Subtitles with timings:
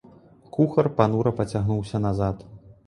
[0.57, 2.45] Кухар панура пацягнуўся назад.